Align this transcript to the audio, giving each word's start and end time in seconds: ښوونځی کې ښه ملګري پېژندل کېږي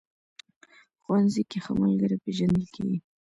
ښوونځی 1.01 1.43
کې 1.49 1.57
ښه 1.63 1.71
ملګري 1.81 2.17
پېژندل 2.23 2.65
کېږي 2.75 2.97